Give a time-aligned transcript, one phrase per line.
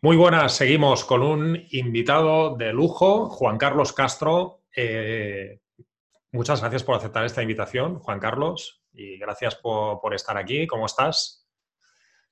[0.00, 4.62] Muy buenas, seguimos con un invitado de lujo, Juan Carlos Castro.
[4.76, 5.58] Eh,
[6.30, 10.68] muchas gracias por aceptar esta invitación, Juan Carlos, y gracias por, estar aquí.
[10.68, 11.47] ¿Cómo estás?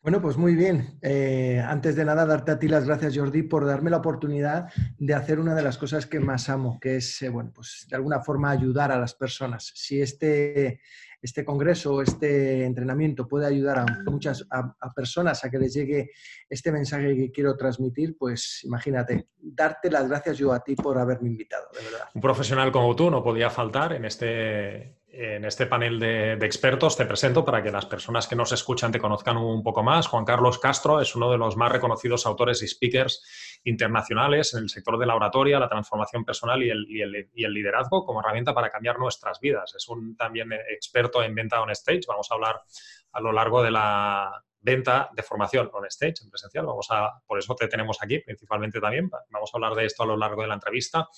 [0.06, 1.00] Bueno, pues muy bien.
[1.02, 4.68] Eh, antes de nada, darte a ti las gracias, Jordi, por darme la oportunidad
[4.98, 7.96] de hacer una de las cosas que más amo, que es, eh, bueno, pues de
[7.96, 9.72] alguna forma ayudar a las personas.
[9.74, 10.80] Si este,
[11.20, 16.12] este congreso, este entrenamiento puede ayudar a muchas a, personas a que les llegue
[16.48, 21.30] este mensaje que quiero transmitir, pues imagínate, darte las gracias yo a ti por haberme
[21.30, 22.08] invitado, de verdad.
[22.14, 26.96] Un profesional como tú no podía faltar en este, en este panel de, expertos.
[26.96, 30.06] Te presento para que las personas que nos escuchan te conozcan un poco más.
[30.08, 34.68] Juan Carlos Castro es uno de los más reconocidos autores y speakers internacionales en el
[34.68, 38.70] sector de la oratoria, la transformación personal y el, y el, liderazgo como herramienta para
[38.70, 39.74] cambiar nuestras vidas.
[39.74, 42.02] Es un también experto en venta on stage.
[42.06, 42.60] Vamos a hablar
[43.12, 46.66] a lo largo de la venta de formación on stage, en presencial.
[46.66, 49.08] Vamos a, por eso te tenemos aquí principalmente también.
[49.30, 51.08] Vamos a hablar de esto a lo largo de la entrevista.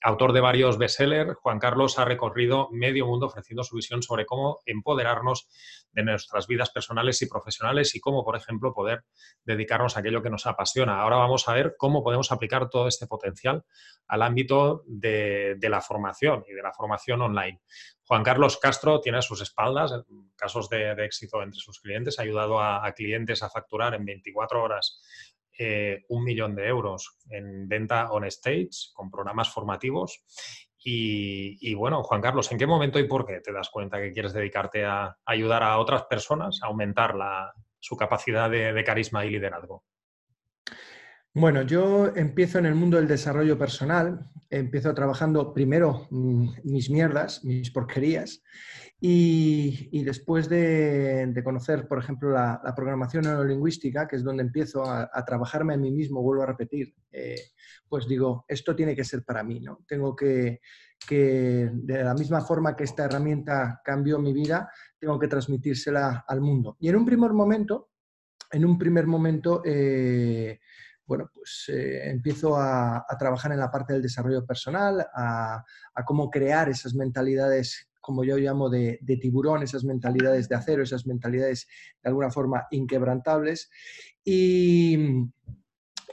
[0.00, 4.60] Autor de varios bestsellers, Juan Carlos ha recorrido medio mundo ofreciendo su visión sobre cómo
[4.64, 5.48] empoderarnos
[5.90, 9.04] de nuestras vidas personales y profesionales y cómo, por ejemplo, poder
[9.44, 11.00] dedicarnos a aquello que nos apasiona.
[11.00, 13.64] Ahora vamos a ver cómo podemos aplicar todo este potencial
[14.06, 17.60] al ámbito de, la formación y de la formación online.
[18.06, 19.92] Juan Carlos Castro tiene a sus espaldas
[20.36, 25.00] casos de, éxito entre sus clientes, ha ayudado a clientes a facturar en 24 horas
[25.58, 30.22] eh, un millón de euros en venta on stage con programas formativos.
[30.90, 34.32] Y, bueno, Juan Carlos, ¿en qué momento y por qué te das cuenta que quieres
[34.32, 37.14] dedicarte a ayudar a otras personas a aumentar
[37.78, 39.84] su capacidad de, carisma y liderazgo?
[41.38, 47.44] Bueno, yo empiezo en el mundo del desarrollo personal, empiezo trabajando primero mm, mis mierdas,
[47.44, 48.42] mis porquerías,
[49.00, 55.74] y, después de, conocer, por ejemplo, la, programación neurolingüística, que es donde empiezo a, trabajarme
[55.74, 57.38] a mí mismo, vuelvo a repetir, eh,
[57.88, 59.84] pues digo, esto tiene que ser para mí, ¿no?
[59.86, 60.58] Tengo que,
[61.08, 66.76] de la misma forma que esta herramienta cambió mi vida, tengo que transmitírsela al mundo.
[66.80, 67.90] Y en un primer momento,
[68.50, 70.58] en un primer momento, eh,
[71.08, 75.64] bueno, pues eh, empiezo a, trabajar en la parte del desarrollo personal, a,
[76.04, 81.66] cómo crear esas mentalidades como yo llamo, de, tiburón, esas mentalidades de acero, esas mentalidades
[82.02, 83.70] de alguna forma inquebrantables.
[84.22, 84.98] Y,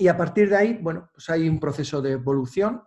[0.10, 2.82] a partir de ahí, bueno, pues hay un proceso de evolución.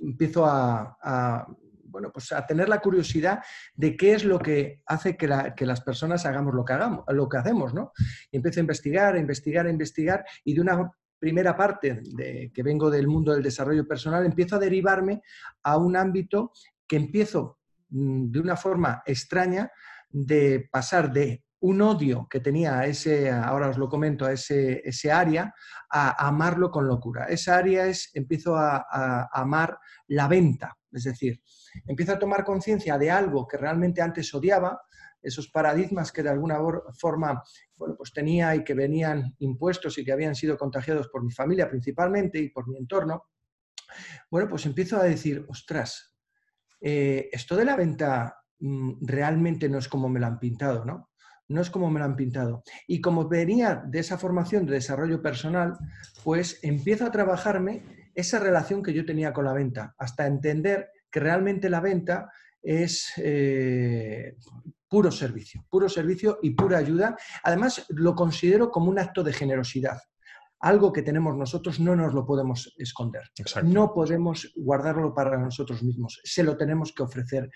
[0.00, 1.46] Empiezo a,
[1.84, 3.40] bueno, pues a tener la curiosidad
[3.74, 7.36] de qué es lo que hace que, las personas hagamos lo que, hagamos, lo que
[7.36, 7.92] hacemos, ¿no?
[8.32, 10.90] Y empiezo a investigar, a investigar, a investigar, y de una
[11.24, 15.22] primera parte de, que vengo del mundo del desarrollo personal, empiezo a derivarme
[15.62, 16.52] a un ámbito
[16.86, 17.60] que empiezo
[17.94, 19.70] Mm, de una forma extraña
[20.10, 24.82] de pasar de un odio que tenía a ese, ahora os lo comento, a ese,
[24.84, 25.54] ese área,
[25.90, 27.26] a, amarlo con locura.
[27.26, 31.40] Esa área es, empiezo a, amar la venta, es decir,
[31.86, 34.80] empiezo a tomar conciencia de algo que realmente antes odiaba,
[35.24, 36.58] esos paradigmas que de alguna
[36.98, 37.42] forma
[37.76, 41.68] bueno, pues tenía y que venían impuestos y que habían sido contagiados por mi familia
[41.68, 43.24] principalmente y por mi entorno,
[44.30, 46.14] bueno, pues empiezo a decir, ostras,
[46.80, 51.10] eh, esto de la venta mm, realmente no es como me lo han pintado, ¿no?
[51.48, 52.62] No es como me lo han pintado.
[52.86, 55.76] Y como venía de esa formación de desarrollo personal,
[56.22, 61.20] pues empiezo a trabajarme esa relación que yo tenía con la venta, hasta entender que
[61.20, 62.30] realmente la venta
[62.62, 64.36] es eh,
[64.94, 67.16] puro servicio, puro servicio y pura ayuda.
[67.42, 69.98] Además, lo considero como un acto de generosidad
[70.60, 73.24] algo que tenemos nosotros no nos lo podemos esconder.
[73.64, 77.50] No podemos guardarlo para nosotros mismos, se lo tenemos que ofrecer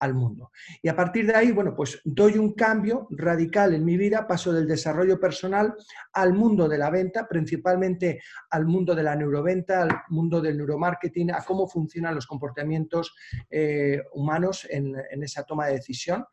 [0.00, 0.50] al mundo.
[0.82, 4.52] Y a partir de ahí, bueno, pues doy un cambio radical en mi vida, paso
[4.52, 5.74] del desarrollo personal
[6.12, 11.32] al mundo de la venta, principalmente al mundo de la neuroventa, al mundo del neuromarketing,
[11.32, 13.14] a cómo funcionan los comportamientos
[13.50, 16.24] eh, humanos en, en esa toma de decisión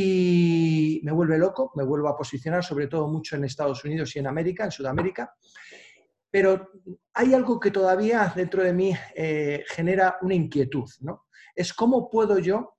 [0.00, 4.20] y me vuelve loco, me vuelvo a posicionar sobre todo mucho en Estados Unidos y
[4.20, 5.34] en América, en Sudamérica,
[6.30, 6.70] pero
[7.14, 11.26] hay algo que todavía dentro de mí eh, genera una inquietud, ¿no?
[11.52, 12.76] Es cómo puedo yo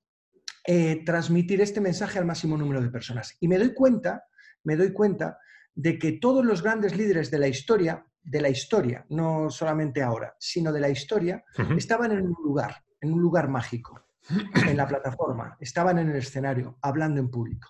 [0.66, 3.36] eh, transmitir este mensaje al máximo número de personas.
[3.42, 4.24] Y me doy cuenta,
[4.64, 5.40] me doy cuenta
[5.76, 10.38] de que todos los grandes líderes de la historia, de la historia, no solamente ahora,
[10.40, 11.44] sino de la historia,
[11.76, 14.09] estaban en un lugar, en un lugar mágico
[14.68, 17.70] en la plataforma, estaban en el escenario, hablando en público.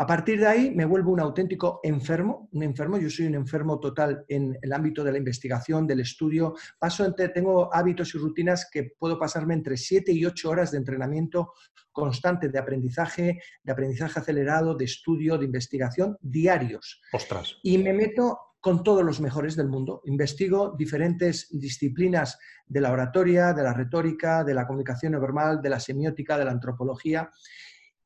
[0.00, 3.80] A partir de ahí me vuelvo un auténtico enfermo, un enfermo, yo soy un enfermo
[3.80, 8.68] total en el ámbito de la investigación, del estudio, paso entre, tengo hábitos y rutinas
[8.70, 11.52] que puedo pasarme entre 7 y 8 horas de entrenamiento
[11.90, 17.00] constante de aprendizaje, de aprendizaje acelerado, de estudio, de investigación, diarios.
[17.12, 17.56] Ostras.
[17.64, 20.02] Y me meto con todos los mejores del mundo.
[20.04, 25.80] Investigo diferentes disciplinas de la oratoria, de la retórica, de la comunicación verbal, de la
[25.80, 27.30] semiótica, de la antropología.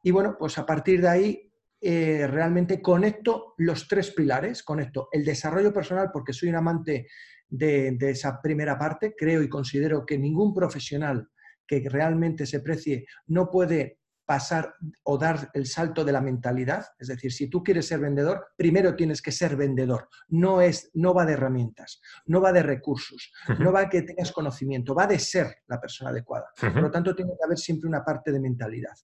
[0.03, 4.63] Y bueno, pues a partir de ahí eh, realmente conecto los tres pilares.
[4.63, 7.09] Conecto el desarrollo personal porque soy un amante
[7.49, 9.15] de esa primera parte.
[9.17, 11.29] Creo y considero que ningún profesional
[11.67, 16.87] que realmente se precie no puede pasar o dar el salto de la mentalidad.
[16.99, 20.09] Es decir, si tú quieres ser vendedor, primero tienes que ser vendedor.
[20.29, 24.33] No, es, no va de herramientas, no va de recursos, no va de que tengas
[24.33, 26.47] conocimiento, va de ser la persona adecuada.
[26.59, 28.95] Por lo tanto, tiene que haber siempre una parte de mentalidad.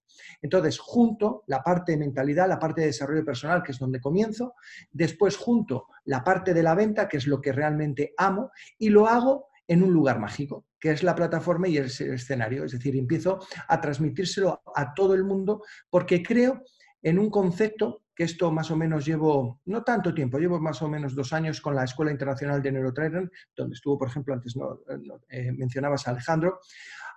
[0.41, 4.53] Entonces, junto la parte de mentalidad, la parte de desarrollo personal, que es donde comienzo,
[4.91, 9.07] después junto la parte de la venta, que es lo que realmente amo, y lo
[9.07, 12.63] hago en un lugar mágico, que es la plataforma y el escenario.
[12.63, 16.63] Es decir, empiezo a transmitírselo a todo el mundo porque creo
[17.01, 20.89] en un concepto que esto más o menos llevo, no tanto tiempo, llevo más o
[20.89, 24.81] menos dos años con la Escuela Internacional de Neurotrainer, donde estuvo, por ejemplo, antes no,
[25.29, 26.59] eh, mencionabas a Alejandro,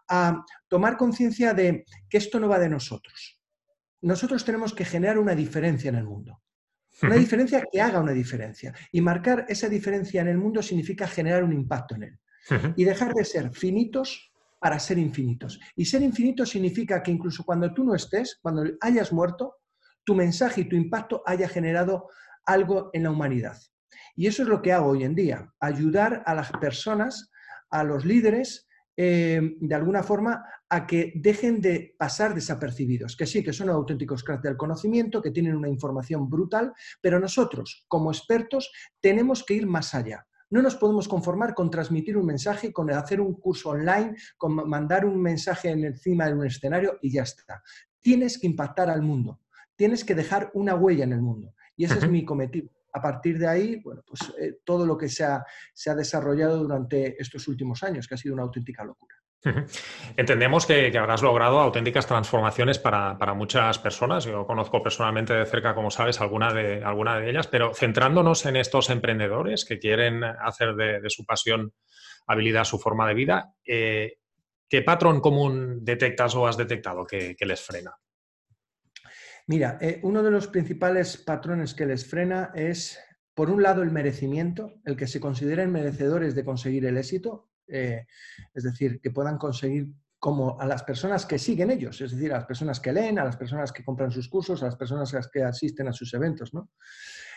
[0.08, 3.40] a tomar conciencia de que esto no va de nosotros.
[4.02, 6.40] Nosotros tenemos que generar una diferencia en el mundo.
[7.02, 8.72] Una diferencia que haga una diferencia.
[8.92, 12.20] Y marcar esa diferencia en el mundo significa generar un impacto en él
[12.76, 15.58] y dejar de ser finitos para ser infinitos.
[15.74, 19.56] Y ser infinito significa que incluso cuando tú no estés, cuando hayas muerto,
[20.04, 22.08] tu mensaje y tu impacto haya generado
[22.46, 23.58] algo en la humanidad.
[24.14, 27.30] Y eso es lo que hago hoy en día, ayudar a las personas,
[27.70, 33.42] a los líderes, eh, de alguna forma, a que dejen de pasar desapercibidos, que sí,
[33.42, 38.70] que son auténticos cracks del conocimiento, que tienen una información brutal, pero nosotros, como expertos,
[39.00, 40.26] tenemos que ir más allá.
[40.52, 45.06] No nos podemos conformar con transmitir un mensaje, con hacer un curso online, con mandar
[45.06, 47.62] un mensaje encima de un escenario y ya está.
[48.02, 49.40] Tienes que impactar al mundo,
[49.76, 51.54] tienes que dejar una huella en el mundo.
[51.74, 52.68] Y ese es mi cometido.
[52.92, 57.48] A partir de ahí, bueno, pues eh, todo lo que se ha desarrollado durante estos
[57.48, 59.16] últimos años, que ha sido una auténtica locura.
[60.16, 64.24] Entendemos que, habrás logrado auténticas transformaciones para, muchas personas.
[64.24, 68.56] Yo conozco personalmente de cerca, como sabes, alguna de, alguna de ellas, pero centrándonos en
[68.56, 71.72] estos emprendedores que quieren hacer de, su pasión
[72.26, 74.18] habilidad su forma de vida, eh,
[74.68, 77.92] ¿qué patrón común detectas o has detectado que, les frena?
[79.52, 82.98] Mira, eh, uno de los principales patrones que les frena es,
[83.34, 88.06] por un lado, el merecimiento, el que se consideren merecedores de conseguir el éxito, eh,
[88.54, 92.36] es decir, que puedan conseguir como a las personas que siguen ellos, es decir, a
[92.36, 95.42] las personas que leen, a las personas que compran sus cursos, a las personas que
[95.42, 96.70] asisten a sus eventos, ¿no?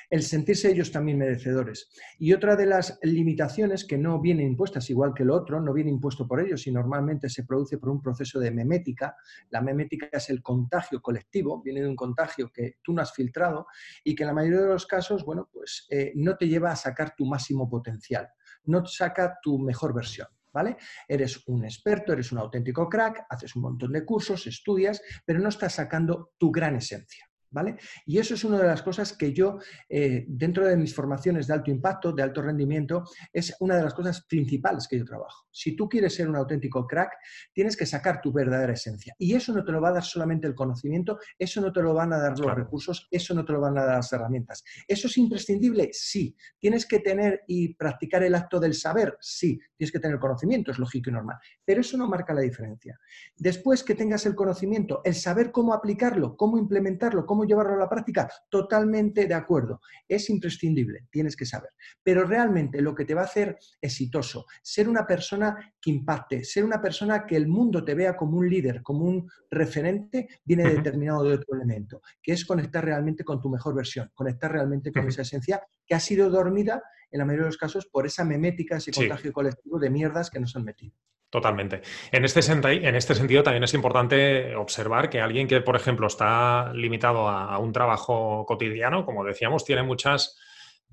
[0.09, 1.89] El sentirse ellos también merecedores.
[2.19, 5.91] Y otra de las limitaciones que no vienen impuestas igual que lo otro, no viene
[5.91, 9.15] impuesto por ellos y normalmente se produce por un proceso de memética.
[9.49, 13.67] La memética es el contagio colectivo, viene de un contagio que tú no has filtrado
[14.03, 16.75] y que en la mayoría de los casos, bueno, pues eh, no te lleva a
[16.75, 18.29] sacar tu máximo potencial
[18.65, 20.27] no saca tu mejor versión.
[20.53, 20.77] ¿Vale?
[21.05, 25.49] Eres un experto, eres un auténtico crack, haces un montón de cursos, estudias, pero no
[25.49, 27.29] estás sacando tu gran esencia.
[27.55, 27.77] ¿Vale?
[28.05, 31.53] Y eso es una de las cosas que yo, eh, dentro de mis formaciones de
[31.53, 35.45] alto impacto, de alto rendimiento, es una de las cosas principales que yo trabajo.
[35.51, 37.13] Si tú quieres ser un auténtico crack,
[37.53, 39.15] tienes que sacar tu verdadera esencia.
[39.17, 41.93] Y eso no te lo va a dar solamente el conocimiento, eso no te lo
[41.93, 44.61] van a dar los recursos, eso no te lo van a dar las herramientas.
[44.85, 45.91] ¿Eso es imprescindible?
[45.93, 46.35] Sí.
[46.59, 49.17] ¿Tienes que tener y practicar el acto del saber?
[49.21, 49.57] Sí.
[49.77, 51.37] Tienes que tener conocimiento, es lógico y normal.
[51.63, 52.99] Pero eso no marca la diferencia.
[53.37, 57.89] Después que tengas el conocimiento, el saber cómo aplicarlo, cómo implementarlo, cómo llevarlo a la
[57.89, 58.29] práctica?
[58.49, 59.81] Totalmente de acuerdo.
[60.07, 61.71] Es imprescindible, tienes que saber.
[62.03, 66.63] Pero realmente lo que te va a hacer exitoso, ser una persona que impacte, ser
[66.63, 71.23] una persona que el mundo te vea como un líder, como un referente, viene determinado
[71.23, 75.21] de otro elemento, que es conectar realmente con tu mejor versión, conectar realmente con esa
[75.21, 78.91] esencia que ha sido dormida en la mayoría de los casos por esa memética, ese
[78.91, 80.95] contagio colectivo de mierdas que nos han metido.
[81.35, 81.81] Totalmente.
[82.13, 86.71] En este, en este sentido también es importante observar que alguien que, por ejemplo, está
[86.73, 90.39] limitado a, un trabajo cotidiano, como decíamos, tiene muchas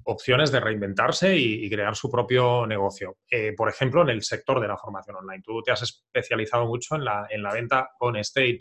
[0.02, 3.18] opciones de reinventarse y, crear su propio negocio.
[3.30, 5.44] Eh, por ejemplo, en el sector de la formación online.
[5.44, 8.58] Tú te has especializado mucho en la, venta on stage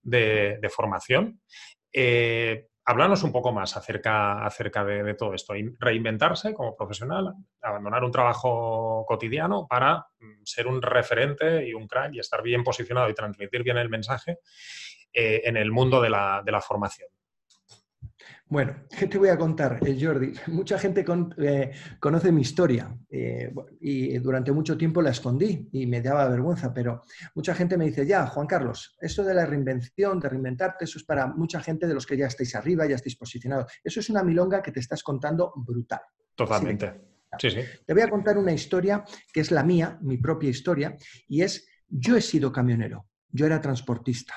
[0.00, 1.42] de, formación.
[1.92, 5.54] Eh, Háblanos un poco más acerca, acerca de, todo esto.
[5.78, 12.14] Reinventarse como profesional, abandonar un trabajo cotidiano para mm, ser un referente y un crack
[12.14, 14.38] y estar bien posicionado y transmitir bien el mensaje
[15.12, 17.08] eh, en el mundo de la formación.
[18.50, 20.32] Bueno, ¿qué te voy a contar, eh, Jordi?
[20.48, 21.04] Mucha gente
[21.38, 26.74] eh, conoce mi historia eh, y durante mucho tiempo la escondí y me daba vergüenza,
[26.74, 27.04] pero
[27.36, 31.04] mucha gente me dice, ya, Juan Carlos, eso de la reinvención, de reinventarte, eso es
[31.04, 33.72] para mucha gente de los que ya estáis arriba, ya estáis posicionados.
[33.84, 36.00] Eso es una milonga que te estás contando brutal.
[36.34, 36.92] Totalmente.
[37.38, 37.60] Sí, sí.
[37.86, 40.96] Te voy a contar una historia que es la mía, mi propia historia,
[41.28, 44.34] y es, yo he sido camionero, yo era transportista,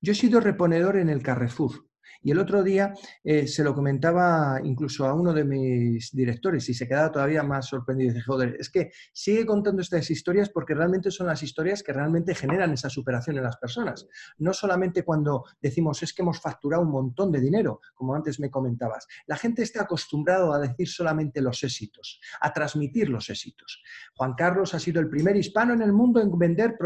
[0.00, 1.86] yo he sido reponedor en el Carrefour,
[2.22, 2.92] y el otro día
[3.22, 7.66] eh, se lo comentaba incluso a uno de mis directores y se quedaba todavía más
[7.66, 8.12] sorprendido.
[8.12, 12.34] Dice, joder, es que sigue contando estas historias porque realmente son las historias que realmente
[12.34, 14.06] generan esa superación en las personas.
[14.38, 18.50] No solamente cuando decimos es que hemos facturado un montón de dinero, como antes me
[18.50, 19.06] comentabas.
[19.26, 23.82] La gente está acostumbrado a decir solamente los éxitos, a transmitir los éxitos.
[24.14, 26.76] Juan Carlos ha sido el primer hispano en el mundo en vender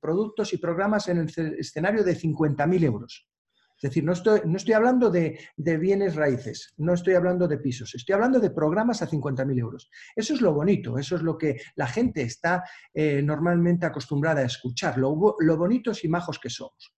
[0.00, 1.28] productos y programas en el
[1.58, 3.28] escenario de 50.000 euros.
[3.76, 7.94] Es decir, no estoy, no estoy hablando de, bienes raíces, no estoy hablando de pisos,
[7.94, 9.90] estoy hablando de programas a 50.000 euros.
[10.14, 12.64] Eso es lo bonito, eso es lo que la gente está
[12.94, 16.94] eh, normalmente acostumbrada a escuchar, lo, bonitos y majos que somos.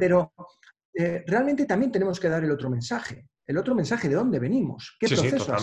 [0.00, 0.32] Pero
[0.92, 3.28] eh, realmente también tenemos que dar el otro mensaje.
[3.46, 5.54] El otro mensaje de dónde venimos, qué proceso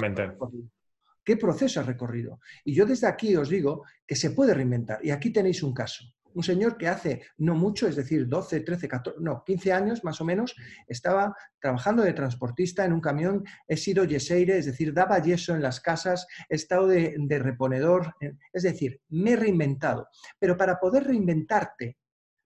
[1.25, 2.39] ¿Qué proceso has recorrido?
[2.65, 4.99] Y yo desde aquí os digo que se puede reinventar.
[5.03, 6.03] Y aquí tenéis un caso
[6.35, 10.19] un señor que hace no mucho, es decir, 12, 13, 14, no, 15 años más
[10.21, 10.55] o menos,
[10.87, 15.61] estaba trabajando de transportista en un camión, he sido yeseire, es decir, daba yeso en
[15.61, 18.15] las casas, he estado de, reponedor,
[18.51, 20.07] es decir, me he reinventado.
[20.39, 21.97] Pero para poder reinventarte,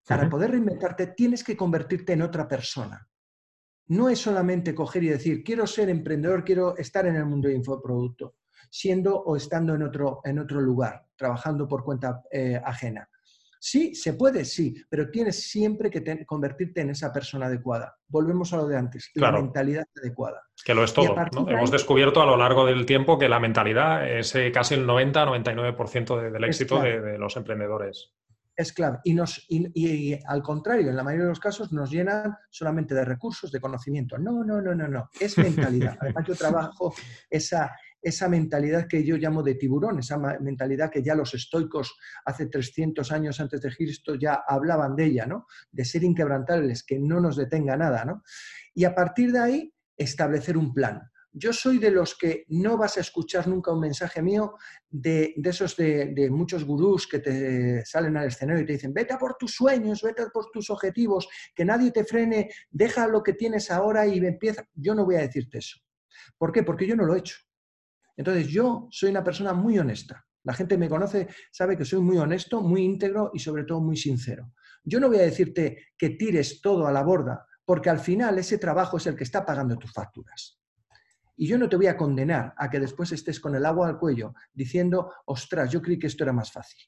[0.08, 3.08] para poder reinventarte tienes que convertirte en otra persona.
[3.88, 7.56] No es solamente coger y decir, quiero ser emprendedor, quiero estar en el mundo de
[7.56, 8.36] infoproducto,
[8.70, 13.10] siendo o estando en otro, en otro lugar, trabajando por cuenta eh, ajena.
[13.60, 17.98] Sí, se puede, sí, pero tienes siempre que convertirte en esa persona adecuada.
[18.08, 20.44] Volvemos a lo de antes, la mentalidad adecuada.
[20.64, 21.16] Que lo es todo.
[21.48, 26.32] Hemos descubierto a lo largo del tiempo que la mentalidad es eh, casi el 90-99%
[26.32, 28.14] del éxito de, los emprendedores.
[28.56, 28.98] Es clave.
[29.04, 33.06] Y, nos, y, al contrario, en la mayoría de los casos nos llenan solamente de
[33.06, 34.18] recursos, de conocimiento.
[34.18, 35.10] No, no, no, no, no.
[35.20, 35.96] Es mentalidad.
[36.02, 36.94] Además, yo trabajo
[37.30, 37.72] esa,
[38.08, 41.96] esa mentalidad que yo llamo de tiburón, esa mentalidad que ya los estoicos
[42.26, 45.46] hace 300 años antes de Cristo ya hablaban de ella, ¿no?
[45.72, 48.24] De ser inquebrantables, que no nos detenga nada, ¿no?
[48.74, 51.02] Y a partir de ahí, establecer un plan.
[51.34, 54.56] Yo soy de los que no vas a escuchar nunca un mensaje mío
[54.90, 59.36] de, esos de, muchos gurús que te salen al escenario y te dicen, vete por
[59.38, 63.70] tus sueños, vete a por tus objetivos, que nadie te frene, deja lo que tienes
[63.70, 64.66] ahora y empieza.
[64.74, 65.78] Yo no voy a decirte eso.
[66.38, 66.64] ¿Por qué?
[66.64, 67.38] Porque yo no lo he hecho.
[68.18, 70.26] Entonces, yo soy una persona muy honesta.
[70.44, 73.96] La gente me conoce, sabe que soy muy honesto, muy íntegro y sobre todo muy
[73.96, 74.52] sincero.
[74.84, 78.58] Yo no voy a decirte que tires todo a la borda, porque al final ese
[78.58, 80.60] trabajo es el que está pagando tus facturas.
[81.36, 84.00] Y yo no te voy a condenar a que después estés con el agua al
[84.00, 86.80] cuello diciendo, ostras, yo creí que esto era más fácil.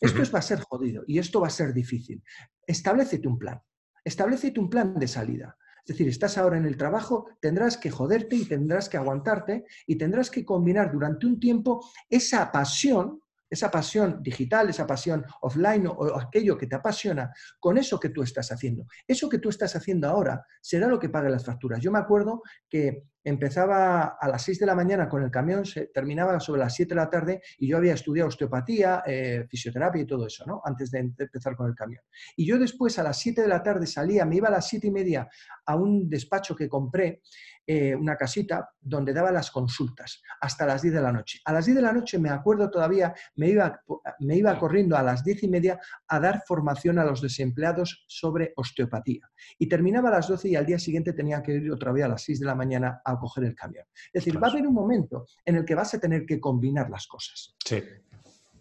[0.00, 2.22] Esto va a ser jodido y esto va a ser difícil.
[2.66, 3.60] Establecete un plan.
[4.04, 5.56] Establecete un plan de salida.
[5.88, 9.96] Es decir, estás ahora en el trabajo, tendrás que joderte y tendrás que aguantarte y
[9.96, 16.18] tendrás que combinar durante un tiempo esa pasión esa pasión digital, esa pasión offline o,
[16.20, 18.84] aquello que te apasiona, con eso que tú estás haciendo.
[19.06, 21.80] Eso que tú estás haciendo ahora será lo que pague las facturas.
[21.80, 25.86] Yo me acuerdo que empezaba a las 6 de la mañana con el camión, se
[25.86, 30.06] terminaba sobre las 7 de la tarde y yo había estudiado osteopatía, eh, fisioterapia y
[30.06, 30.62] todo eso, ¿no?
[30.64, 32.02] Antes de empezar con el camión.
[32.36, 34.86] Y yo después a las 7 de la tarde salía, me iba a las 7
[34.86, 35.28] y media
[35.66, 37.22] a un despacho que compré
[37.70, 41.40] eh, una casita donde daba las consultas hasta las 10 de la noche.
[41.44, 43.82] A las 10 de la noche, me acuerdo todavía, me iba,
[44.20, 48.54] me iba corriendo a las 10 y media a dar formación a los desempleados sobre
[48.56, 49.28] osteopatía.
[49.58, 52.08] Y terminaba a las 12 y al día siguiente tenía que ir otra vez a
[52.08, 53.84] las 6 de la mañana a coger el camión.
[54.12, 56.90] Es decir, va a haber un momento en el que vas a tener que combinar
[56.90, 57.54] las cosas.
[57.64, 57.82] Sí.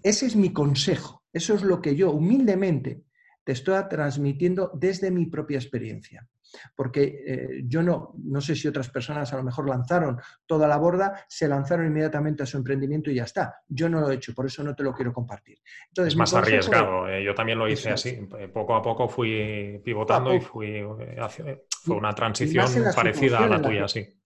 [0.03, 1.23] Ese es mi consejo.
[1.31, 3.03] Eso es lo que yo humildemente
[3.43, 6.27] te estoy transmitiendo desde mi propia experiencia
[6.75, 10.77] porque eh, yo no, no sé si otras personas a lo mejor lanzaron toda la
[10.77, 13.61] borda, se lanzaron inmediatamente a su emprendimiento y ya está.
[13.67, 15.59] Yo no lo he hecho, por eso no te lo quiero compartir.
[15.89, 20.33] Entonces, es más arriesgado, eh, yo también lo hice así, poco a poco fui pivotando
[20.33, 20.67] y fui
[20.99, 24.16] eh, fue una transición parecida a la tuya, sí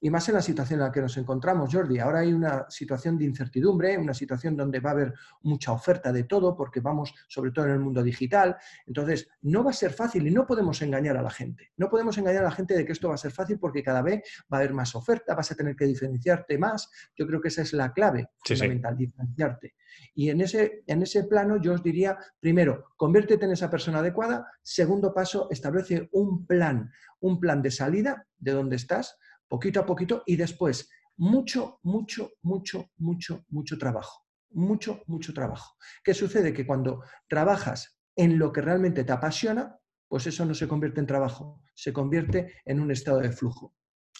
[0.00, 1.98] y más en la situación en la que nos encontramos, Jordi.
[1.98, 6.24] Ahora hay una situación de incertidumbre, una situación donde va a haber mucha oferta de
[6.24, 8.56] todo, porque vamos sobre todo en el mundo digital.
[8.86, 11.72] Entonces, no va a ser fácil y no podemos engañar a la gente.
[11.76, 14.02] No podemos engañar a la gente de que esto va a ser fácil porque cada
[14.02, 16.90] vez va a haber más oferta, vas a tener que diferenciarte más.
[17.16, 19.74] Yo creo que esa es la clave fundamental, diferenciarte.
[20.14, 24.46] Y en ese, en ese plano yo os diría, primero, conviértete en esa persona adecuada.
[24.62, 30.22] Segundo paso, establece un plan, un plan de salida de donde estás poquito a poquito
[30.26, 34.24] y después mucho, mucho, mucho, mucho, mucho trabajo.
[34.50, 35.76] Mucho, mucho trabajo.
[36.02, 36.52] ¿Qué sucede?
[36.52, 39.76] Que cuando trabajas en lo que realmente te apasiona,
[40.06, 43.74] pues eso no se convierte en trabajo, se convierte en un estado de flujo.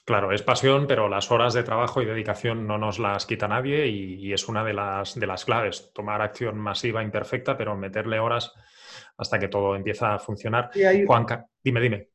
[0.05, 3.87] Claro, es pasión, pero las horas de trabajo y dedicación no nos las quita nadie
[3.89, 5.93] y, es una de las, de las claves.
[5.93, 8.53] Tomar acción masiva, imperfecta, pero meterle horas
[9.17, 10.71] hasta que todo empieza a funcionar.
[11.07, 12.09] Juanca, dime, dime.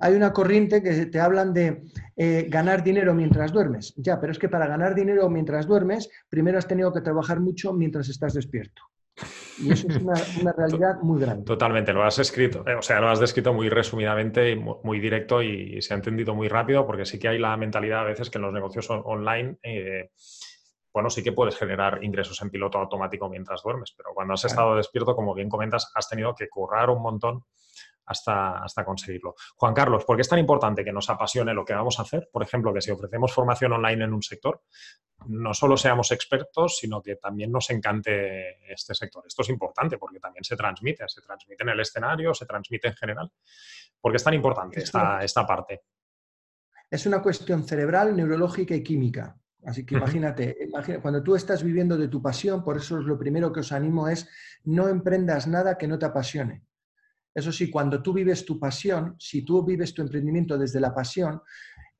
[0.00, 1.82] Hay una corriente que te hablan de
[2.16, 3.94] eh, ganar dinero mientras duermes.
[3.96, 7.72] Ya, pero es que para ganar dinero mientras duermes, primero has tenido que trabajar mucho
[7.72, 8.82] mientras estás despierto.
[9.58, 11.44] Y eso es una, realidad muy grande.
[11.44, 15.42] Totalmente, lo has escrito, eh, o sea, lo has descrito muy resumidamente y muy, directo
[15.42, 18.38] y se ha entendido muy rápido porque sí que hay la mentalidad a veces que
[18.38, 20.10] en los negocios online, eh,
[20.92, 24.76] bueno, sí que puedes generar ingresos en piloto automático mientras duermes, pero cuando has estado
[24.76, 27.44] despierto, como bien comentas, has tenido que currar un montón
[28.08, 29.34] hasta, hasta conseguirlo.
[29.56, 32.28] Juan Carlos, ¿por qué es tan importante que nos apasione lo que vamos a hacer?
[32.32, 34.62] Por ejemplo, que si ofrecemos formación online en un sector,
[35.26, 39.24] no solo seamos expertos, sino que también nos encante este sector.
[39.26, 42.94] Esto es importante porque también se transmite, se transmite en el escenario, se transmite en
[42.94, 43.30] general.
[44.00, 45.82] ¿Por qué es tan importante esta, esta parte?
[46.90, 49.36] Es una cuestión cerebral, neurológica y química.
[49.64, 50.56] Así que imagínate,
[51.02, 54.08] cuando tú estás viviendo de tu pasión, por eso es lo primero que os animo
[54.08, 54.28] es
[54.64, 56.62] no emprendas nada que no te apasione.
[57.38, 61.40] Eso sí, cuando tú vives tu pasión, si tú vives tu emprendimiento desde la pasión,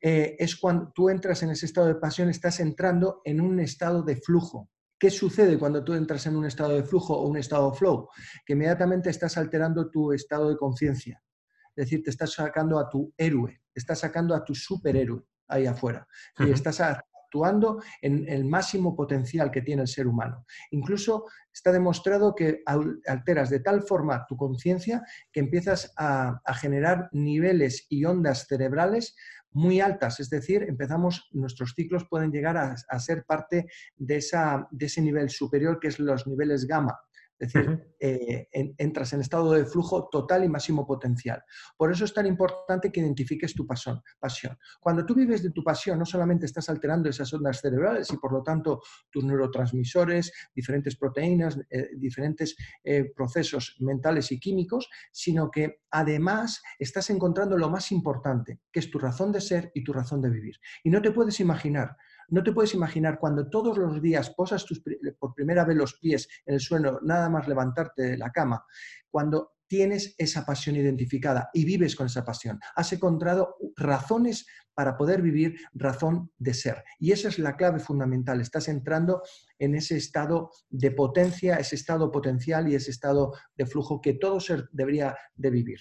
[0.00, 4.02] eh, es cuando tú entras en ese estado de pasión, estás entrando en un estado
[4.02, 4.68] de flujo.
[4.98, 8.08] ¿Qué sucede cuando tú entras en un estado de flujo o un estado de flow?
[8.44, 11.22] Que inmediatamente estás alterando tu estado de conciencia.
[11.76, 15.66] Es decir, te estás sacando a tu héroe, te estás sacando a tu superhéroe ahí
[15.66, 16.04] afuera.
[16.40, 16.82] Y estás
[17.28, 20.46] actuando en el máximo potencial que tiene el ser humano.
[20.70, 22.62] Incluso está demostrado que
[23.06, 29.14] alteras de tal forma tu conciencia que empiezas a, generar niveles y ondas cerebrales
[29.50, 33.66] muy altas, es decir, empezamos, nuestros ciclos pueden llegar a, a ser parte
[33.96, 36.98] de, esa, de ese nivel superior que es los niveles gamma.
[37.38, 41.42] Es decir, eh, entras en estado de flujo total y máximo potencial.
[41.76, 44.02] Por eso es tan importante que identifiques tu pasión.
[44.18, 44.58] pasión.
[44.80, 48.32] Cuando tú vives de tu pasión, no solamente estás alterando esas ondas cerebrales y por
[48.32, 55.82] lo tanto tus neurotransmisores, diferentes proteínas, eh, diferentes eh, procesos mentales y químicos, sino que
[55.90, 60.20] además estás encontrando lo más importante, que es tu razón de ser y tu razón
[60.20, 60.56] de vivir.
[60.82, 61.96] Y no te puedes imaginar
[62.28, 64.64] no te puedes imaginar cuando todos los días posas
[65.18, 68.64] por primera vez los pies en el suelo, nada más levantarte de la cama,
[69.10, 72.58] cuando tienes esa pasión identificada y vives con esa pasión.
[72.74, 76.84] Has encontrado razones para poder vivir, razón de ser.
[76.98, 78.40] Y esa es la clave fundamental.
[78.40, 79.22] Estás entrando
[79.58, 84.40] en ese estado de potencia, ese estado potencial y ese estado de flujo que todo
[84.40, 85.80] ser debería de vivir.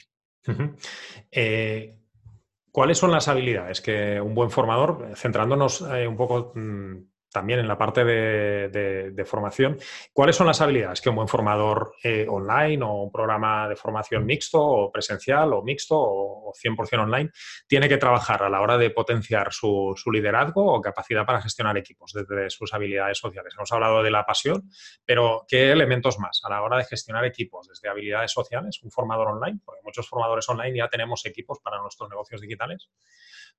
[2.78, 6.96] ¿Cuáles son las habilidades que un buen formador, centrándonos eh, un poco mm,
[7.38, 9.78] también en la parte de, formación,
[10.12, 14.26] ¿cuáles son las habilidades que un buen formador eh, online o un programa de formación
[14.26, 17.30] mixto o presencial o mixto o, 100% online
[17.68, 22.12] tiene que trabajar a la hora de potenciar su, liderazgo o capacidad para gestionar equipos
[22.12, 23.54] desde sus habilidades sociales?
[23.56, 24.68] Hemos hablado de la pasión,
[25.06, 28.82] pero ¿qué elementos más a la hora de gestionar equipos desde habilidades sociales?
[28.82, 32.90] Un formador online, porque muchos formadores online ya tenemos equipos para nuestros negocios digitales.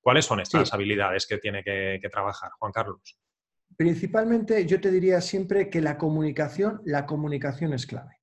[0.01, 3.17] ¿Cuáles son estas habilidades que tiene que trabajar Juan Carlos?
[3.79, 8.18] Principalmente yo te diría siempre que la comunicación, la comunicación es clave.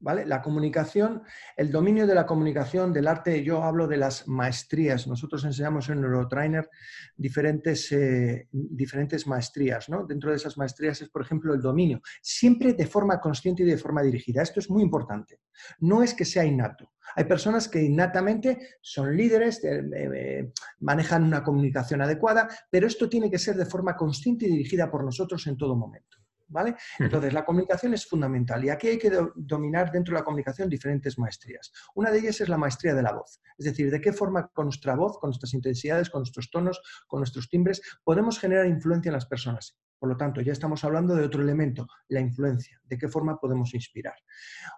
[0.00, 1.22] La comunicación,
[1.56, 5.06] el dominio de la comunicación, del arte, yo hablo de las maestrías.
[5.08, 6.68] Nosotros enseñamos en Neurotrainer
[7.16, 9.88] diferentes, eh, diferentes maestrías.
[9.88, 10.06] ¿no?
[10.06, 13.76] Dentro de esas maestrías es, por ejemplo, el dominio, siempre de forma consciente y de
[13.76, 14.42] forma dirigida.
[14.42, 15.40] Esto es muy importante.
[15.80, 16.92] No es que sea innato.
[17.16, 23.30] Hay personas que innatamente son líderes, eh, eh, manejan una comunicación adecuada, pero esto tiene
[23.30, 26.18] que ser de forma consciente y dirigida por nosotros en todo momento.
[26.50, 26.76] ¿Vale?
[26.98, 31.18] Entonces, la comunicación es fundamental y aquí hay que dominar dentro de la comunicación diferentes
[31.18, 31.70] maestrías.
[31.94, 34.66] Una de ellas es la maestría de la voz, es decir, de qué forma con
[34.66, 39.14] nuestra voz, con nuestras intensidades, con nuestros tonos, con nuestros timbres, podemos generar influencia en
[39.14, 39.76] las personas.
[39.98, 43.74] Por lo tanto, ya estamos hablando de otro elemento, la influencia, de qué forma podemos
[43.74, 44.14] inspirar.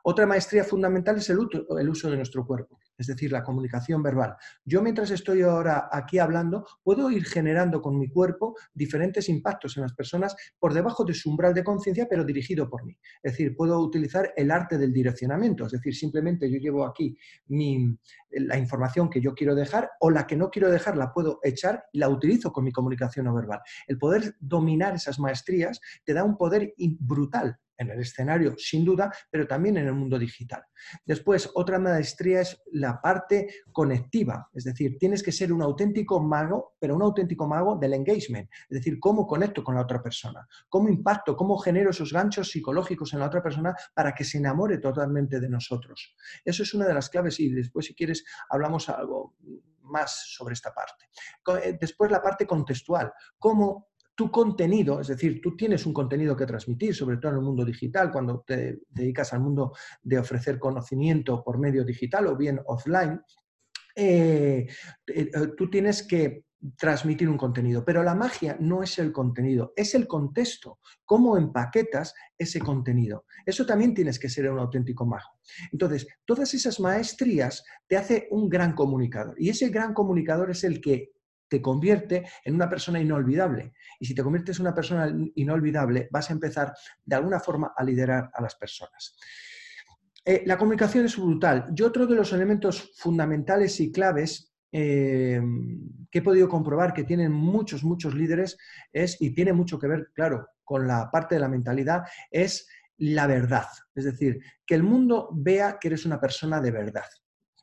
[0.03, 4.37] Otra maestría fundamental es el, uso de nuestro cuerpo, es decir, la comunicación verbal.
[4.65, 9.83] Yo mientras estoy ahora aquí hablando, puedo ir generando con mi cuerpo diferentes impactos en
[9.83, 12.97] las personas por debajo de su umbral de conciencia, pero dirigido por mí.
[13.23, 17.17] Es decir, puedo utilizar el arte del direccionamiento, es decir, simplemente yo llevo aquí
[18.31, 21.85] la información que yo quiero dejar o la que no quiero dejar la puedo echar
[21.93, 23.61] y la utilizo con mi comunicación no verbal.
[23.87, 29.13] El poder dominar esa maestrías te da un poder brutal en el escenario, sin duda,
[29.31, 30.63] pero también en el mundo digital.
[31.05, 36.77] Después, otra maestría es la parte conectiva, es decir, tienes que ser un auténtico mago,
[36.79, 40.91] pero un auténtico mago del engagement, es decir, cómo conecto con la otra persona, cómo
[40.91, 45.41] impacto, cómo genero esos ganchos psicológicos en la otra persona para que se enamore totalmente
[45.41, 46.15] de nosotros.
[46.45, 49.35] Eso es una de las claves y después, si quieres, hablamos algo
[49.91, 51.07] más sobre esta parte.
[51.65, 53.90] Eh, después la parte contextual, cómo
[54.21, 57.65] tu contenido, es decir, tú tienes un contenido que transmitir, sobre todo en el mundo
[57.65, 63.19] digital, cuando te dedicas al mundo de ofrecer conocimiento por medio digital o bien offline,
[63.97, 64.67] eh,
[65.07, 66.45] eh, tú tienes que
[66.77, 72.13] transmitir un contenido, pero la magia no es el contenido, es el contexto, cómo empaquetas
[72.37, 73.25] ese contenido.
[73.47, 75.31] Eso también tienes que ser un auténtico mago.
[75.73, 80.79] Entonces, todas esas maestrías te hace un gran comunicador y ese gran comunicador es el
[80.79, 81.13] que
[81.51, 83.75] te convierte en una persona inolvidable.
[83.99, 86.73] Y si te conviertes en una persona inolvidable, vas a empezar
[87.05, 89.19] de alguna forma a liderar a las personas.
[90.25, 91.67] Eh, la comunicación es brutal.
[91.73, 95.43] Yo otro de los elementos fundamentales y claves eh,
[96.11, 98.57] que he podido comprobar que tienen muchos, muchos líderes
[98.93, 103.27] es, y tiene mucho que ver, claro, con la parte de la mentalidad, es la
[103.27, 103.67] verdad.
[103.93, 107.07] Es decir, que el mundo vea que eres una persona de verdad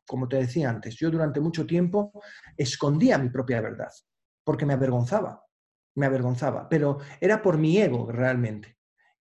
[0.07, 2.11] como te decía antes, yo durante mucho tiempo
[2.55, 3.91] escondía mi propia verdad,
[4.43, 5.43] porque me avergonzaba,
[5.95, 8.77] me avergonzaba, pero era por mi ego realmente.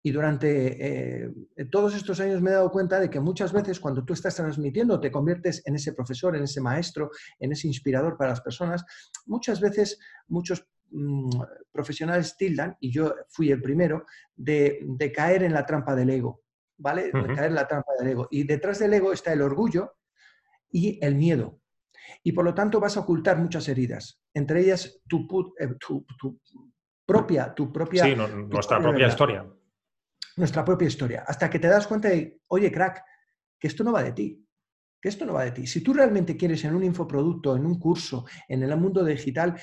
[0.06, 1.34] Y durante eh,
[1.70, 5.00] todos estos años me he dado cuenta de que muchas veces cuando tú estás transmitiendo
[5.00, 8.84] te conviertes en ese profesor, en ese maestro, en ese inspirador para las personas,
[9.24, 11.30] muchas veces muchos mm,
[11.72, 14.04] profesionales tildan, y yo fui el primero,
[14.36, 16.42] de, caer en la trampa del ego,
[16.76, 17.04] ¿vale?
[17.04, 18.28] De caer en la trampa del ego.
[18.30, 19.94] Y detrás del ego está el orgullo,
[20.74, 21.60] y el miedo.
[22.24, 25.26] Y por lo tanto vas a ocultar muchas heridas, entre ellas tu,
[25.60, 25.68] eh,
[27.06, 28.04] propia, tu propia...
[28.04, 29.46] Sí, nuestra propia historia.
[30.36, 31.24] Nuestra propia historia.
[31.26, 33.04] Hasta que te das cuenta de, oye, crack,
[33.58, 34.44] que esto no va de ti.
[35.00, 35.66] Que esto no va de ti.
[35.66, 39.54] Si tú realmente quieres en un infoproducto, en un curso, en el mundo digital,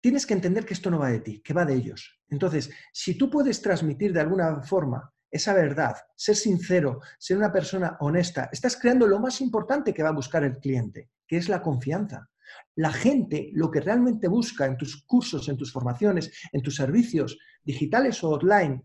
[0.00, 2.20] tienes que entender que esto no va de ti, que va de ellos.
[2.28, 7.96] Entonces, si tú puedes transmitir de alguna forma esa verdad, ser sincero, ser una persona
[8.00, 11.62] honesta, estás creando lo más importante que va a buscar el cliente, que es la
[11.62, 12.28] confianza.
[12.76, 17.38] La gente lo que realmente busca en tus cursos, en tus formaciones, en tus servicios
[17.62, 18.84] digitales o online,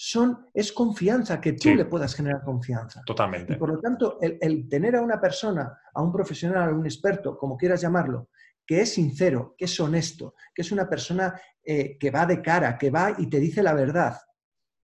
[0.00, 3.02] son, es confianza, que tú le puedas generar confianza.
[3.04, 3.54] Totalmente.
[3.54, 7.36] Y por lo tanto, el, tener a una persona, a un profesional, a un experto,
[7.36, 8.28] como quieras llamarlo,
[8.64, 12.78] que es sincero, que es honesto, que es una persona eh, que va de cara,
[12.78, 14.18] que va y te dice la verdad,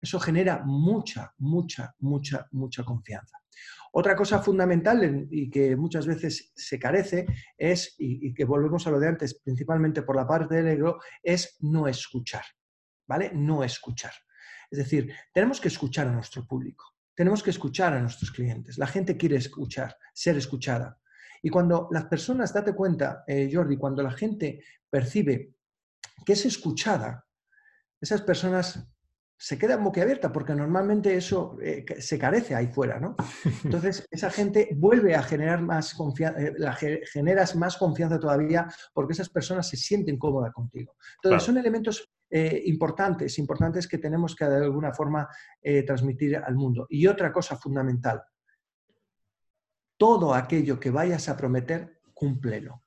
[0.03, 3.39] eso genera mucha, mucha, mucha, mucha confianza.
[3.93, 8.99] Otra cosa fundamental y que muchas veces se carece es, y, que volvemos a lo
[8.99, 12.43] de antes, principalmente por la parte del ego, es no escuchar,
[13.07, 13.31] ¿vale?
[13.35, 14.13] No escuchar.
[14.71, 18.79] Es decir, tenemos que escuchar a nuestro público, tenemos que escuchar a nuestros clientes.
[18.79, 20.99] La gente quiere escuchar, ser escuchada.
[21.43, 25.55] Y cuando las personas, date cuenta, eh, Jordi, cuando la gente percibe
[26.25, 27.27] que es escuchada,
[28.01, 28.89] esas personas
[29.43, 33.17] se queda boquiabierta porque normalmente eso eh, se carece ahí fuera, ¿no?
[33.65, 39.29] Entonces, esa gente vuelve a generar más confianza, eh, generas más confianza todavía porque esas
[39.31, 40.95] personas se sienten cómodas contigo.
[41.17, 45.29] Entonces, son elementos eh, importantes, importantes que tenemos que de alguna forma
[45.85, 46.87] transmitir al mundo.
[46.89, 48.23] Y otra cosa fundamental,
[49.97, 52.85] todo aquello que vayas a prometer, cúmplelo.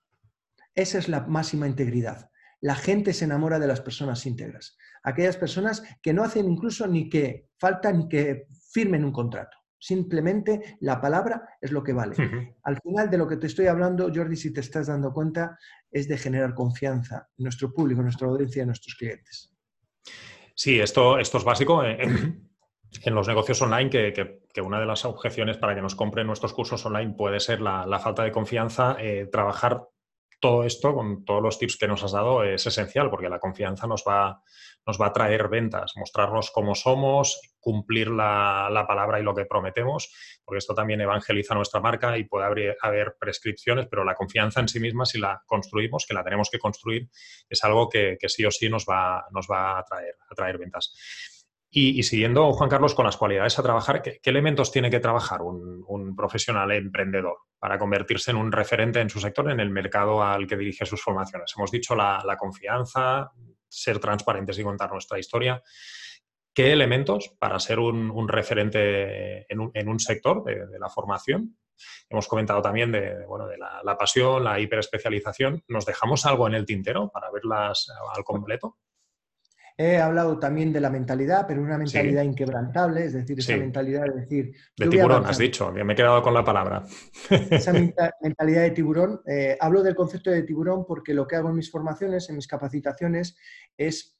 [0.73, 2.29] Esa es la máxima integridad.
[2.65, 7.07] La gente se enamora de las personas íntegras aquellas personas que no hacen incluso ni
[7.09, 9.57] que falta ni que firmen un contrato.
[9.77, 12.15] Simplemente la palabra es lo que vale.
[12.63, 15.59] Al final de lo que te estoy hablando, Jordi, si te estás dando cuenta,
[15.91, 19.53] es de generar confianza en nuestro público, en nuestra audiencia, en nuestros clientes.
[20.55, 21.83] Sí, esto, esto es básico.
[21.83, 22.41] En,
[23.13, 27.13] los negocios online, que, una de las objeciones para que nos compren nuestros cursos online
[27.13, 29.89] puede ser la, falta de confianza, eh, trabajar
[30.45, 33.87] todo esto, con todos los tips que nos has dado, es esencial porque la confianza
[33.87, 34.43] nos va,
[34.85, 40.13] nos va a traer ventas, mostrarnos cómo somos, cumplir la, palabra y lo que prometemos,
[40.43, 44.79] porque esto también evangeliza nuestra marca y puede haber, prescripciones, pero la confianza en sí
[44.79, 47.09] misma, si la construimos, que la tenemos que construir,
[47.49, 50.93] es algo que, sí o sí nos va, nos va a, traer, a traer ventas.
[51.77, 56.15] Y, siguiendo, Juan Carlos, con las cualidades a trabajar, ¿qué, elementos tiene que trabajar un,
[56.15, 60.55] profesional emprendedor para convertirse en un referente en su sector, en el mercado al que
[60.55, 61.53] dirige sus formaciones?
[61.57, 63.29] Hemos dicho la, confianza,
[63.67, 65.61] ser transparentes y contar nuestra historia.
[66.53, 71.57] ¿Qué elementos para ser un, referente en un, sector de, la formación?
[72.09, 75.61] Hemos comentado también de, bueno, de la, la pasión, la hiperespecialización.
[75.67, 78.77] ¿Nos dejamos algo en el tintero para verlas al completo?
[79.77, 84.21] He hablado también de la mentalidad, pero una mentalidad inquebrantable, es decir, esa mentalidad de
[84.21, 84.55] decir...
[84.77, 86.85] De tiburón, has dicho, me he quedado con la palabra.
[87.29, 87.73] Esa
[88.21, 91.69] mentalidad de tiburón, eh, hablo del concepto de tiburón porque lo que hago en mis
[91.69, 93.37] formaciones, en mis capacitaciones,
[93.77, 94.15] es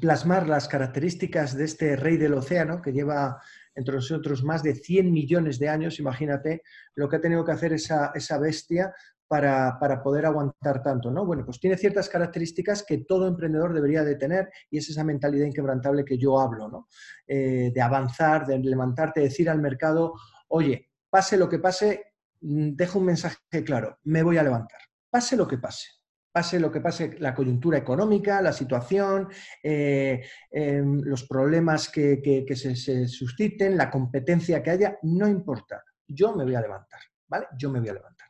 [0.00, 3.42] plasmar las características de este rey del océano que lleva
[3.74, 6.62] entre nosotros más de 100 millones de años, imagínate
[6.94, 8.94] lo que ha tenido que hacer esa, esa bestia
[9.32, 11.10] para, poder aguantar tanto?
[11.10, 11.24] ¿no?
[11.24, 15.46] Bueno, pues tiene ciertas características que todo emprendedor debería de tener y es esa mentalidad
[15.46, 16.88] inquebrantable que yo hablo, ¿no?
[17.26, 20.12] Eh, de avanzar, de levantarte, decir al mercado,
[20.48, 25.34] oye, pase lo que pase, mm, dejo un mensaje claro, me voy a levantar, pase
[25.34, 25.88] lo que pase
[26.30, 29.28] pase lo que pase, la coyuntura económica, la situación,
[29.62, 35.84] eh, em, los problemas que, se, se, susciten, la competencia que haya, no importa.
[36.08, 37.48] Yo me voy a levantar, ¿vale?
[37.58, 38.21] Yo me voy a levantar.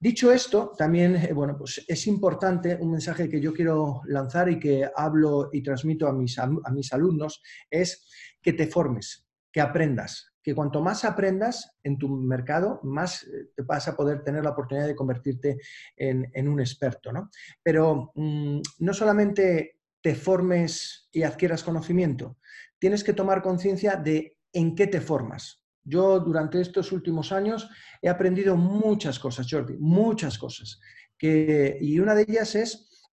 [0.00, 4.58] Dicho esto, también, eh, bueno, pues es importante un mensaje que yo quiero lanzar y
[4.58, 6.36] que hablo y transmito a mis,
[6.72, 8.08] mis alumnos, es
[8.40, 13.88] que te formes, que aprendas, que cuanto más aprendas en tu mercado, más eh, vas
[13.88, 15.58] a poder tener la oportunidad de convertirte
[15.96, 17.12] en, un experto.
[17.12, 17.28] ¿no?
[17.62, 22.38] Pero mm, no solamente te formes y adquieras conocimiento,
[22.78, 25.64] tienes que tomar conciencia de en qué te formas.
[25.88, 27.68] Yo durante estos últimos años
[28.02, 30.78] he aprendido muchas cosas, Jordi, muchas cosas.
[31.20, 33.10] y una de ellas es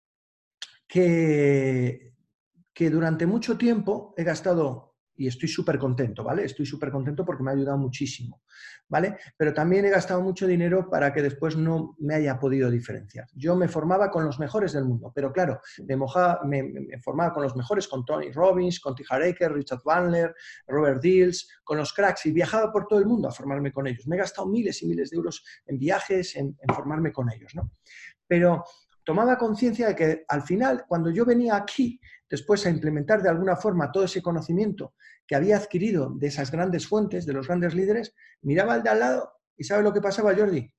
[0.88, 2.14] que,
[2.74, 4.85] que durante mucho tiempo he gastado
[5.18, 6.44] y estoy súper contento, ¿vale?
[6.44, 8.42] Estoy súper contento porque me ha ayudado muchísimo,
[8.88, 9.18] ¿vale?
[9.38, 13.28] Pero también he gastado mucho dinero para que después no me haya podido diferenciar.
[13.34, 17.56] Yo me formaba con los mejores del mundo, pero claro, me, me, formaba con los
[17.56, 19.04] mejores, con Tony Robbins, con T.
[19.50, 20.36] Richard Bandler,
[20.68, 24.08] Robert Dills, con los cracks y viajaba por todo el mundo a formarme con ellos.
[24.08, 27.72] Me he gastado miles y miles de euros en viajes, en formarme con ellos, ¿no?
[28.28, 28.64] Pero
[29.06, 33.56] tomaba conciencia de que al final, cuando yo venía aquí, después a implementar de alguna
[33.56, 34.94] forma todo ese conocimiento
[35.28, 39.00] que había adquirido de esas grandes fuentes, de los grandes líderes, miraba al de al
[39.00, 40.72] lado y ¿sabe lo que pasaba, Jordi?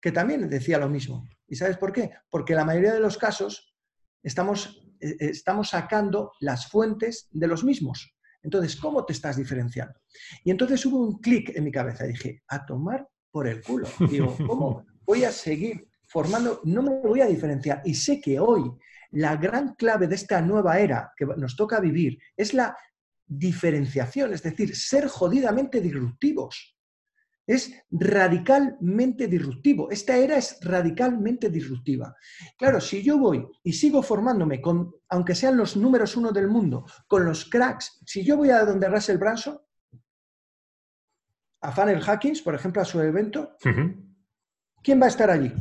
[0.00, 1.28] Que también decía lo mismo.
[1.46, 2.10] ¿Y sabes por qué?
[2.30, 3.74] Porque la mayoría de los casos
[4.22, 8.16] estamos, eh, eh, estamos sacando las fuentes de los mismos.
[8.42, 10.00] Entonces, ¿cómo te estás diferenciando?
[10.44, 12.04] Y entonces hubo un clic en mi cabeza.
[12.04, 13.88] Dije, a tomar por el culo.
[14.10, 16.60] Digo, ¿cómo voy a seguir formando?
[16.64, 17.82] No me voy a diferenciar.
[17.84, 18.70] Y sé que hoy
[19.12, 22.76] la gran clave de esta nueva era que nos toca vivir es la
[23.26, 26.76] diferenciación, es decir, ser jodidamente disruptivos.
[27.46, 29.90] Es radicalmente disruptivo.
[29.90, 32.14] Esta era es radicalmente disruptiva.
[32.56, 36.86] Claro, si yo voy y sigo formándome, con, aunque sean los números uno del mundo,
[37.08, 39.58] con los cracks, si yo voy a donde Russell Branson,
[41.62, 43.56] a Funnel Hackings, por ejemplo, a su evento,
[44.82, 45.52] ¿quién va a estar allí?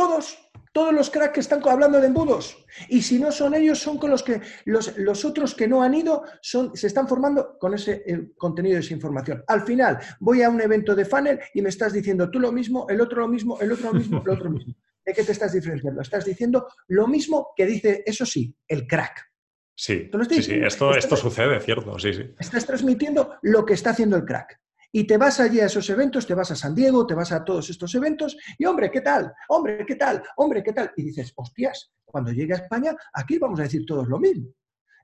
[0.00, 0.38] Todos.
[0.72, 2.56] Todos los cracks que están hablando de embudos.
[2.88, 6.22] Y si no son ellos, son con los que los, otros que no han ido
[6.40, 8.02] son, se están formando con ese
[8.38, 9.44] contenido de esa información.
[9.46, 12.86] Al final, voy a un evento de funnel y me estás diciendo tú lo mismo,
[12.88, 14.74] el otro lo mismo, el otro lo mismo, el otro lo mismo.
[15.04, 16.00] ¿De qué te estás diferenciando?
[16.00, 19.28] Estás diciendo lo mismo que dice, eso sí, el crack.
[19.74, 22.22] Sí, sí, sí, esto, esto sucede, cierto, sí, sí.
[22.38, 24.60] Estás transmitiendo lo que está haciendo el crack.
[24.92, 27.44] Y te vas allí a esos eventos, te vas a San Diego, te vas a
[27.44, 29.32] todos estos eventos y hombre, ¿qué tal?
[29.48, 30.22] Hombre, ¿qué tal?
[30.36, 30.92] Hombre, ¿qué tal?
[30.96, 34.52] Y dices, hostias, cuando llegue a España, aquí vamos a decir todos lo mismo.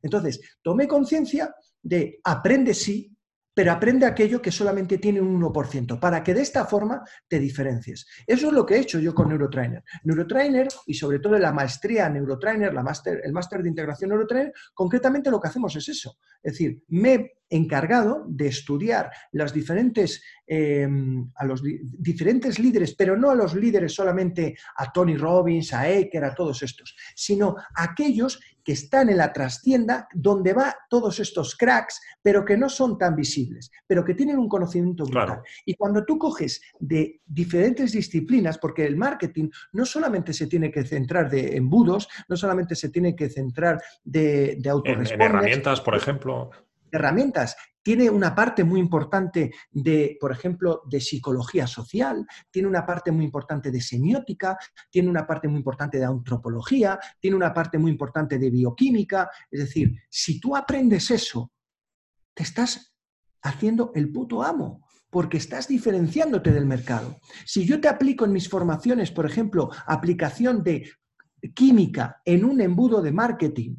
[0.03, 3.17] Entonces, tomé conciencia de aprende sí,
[3.55, 8.07] pero aprende aquello que solamente tiene un 1%, para que de esta forma te diferencies.
[8.27, 9.83] Eso es lo que he hecho yo con Neurotrainer.
[10.05, 15.31] Neurotrainer, y sobre todo la maestría Neurotrainer, la master, el máster de integración Neurotrainer, concretamente
[15.31, 16.19] lo que hacemos es eso.
[16.43, 23.31] Es decir, me encargado de estudiar las diferentes, em, a los diferentes líderes, pero no
[23.31, 28.41] a los líderes solamente a Tony Robbins, a Eker, a todos estos, sino a aquellos
[28.67, 33.15] que están en la trastienda donde va todos estos cracks, pero que no son tan
[33.15, 35.41] visibles, pero que tienen un conocimiento brutal.
[35.65, 40.83] Y cuando tú coges de diferentes disciplinas, porque el marketing no solamente se tiene que
[40.83, 46.51] centrar de embudos, no solamente se tiene que centrar de, de en herramientas, por ejemplo
[46.91, 47.57] herramientas.
[47.83, 53.25] Tiene una parte muy importante de, por ejemplo, de psicología social, tiene una parte muy
[53.25, 54.59] importante de semiótica,
[54.91, 59.31] tiene una parte muy importante de antropología, tiene una parte muy importante de bioquímica.
[59.51, 61.53] Es decir, si tú aprendes eso,
[62.35, 62.93] te estás
[63.43, 67.21] haciendo el puto amo porque estás diferenciándote del mercado.
[67.45, 70.91] Si yo te aplico en mis formaciones, por ejemplo, aplicación de
[71.55, 73.77] química en un embudo de marketing,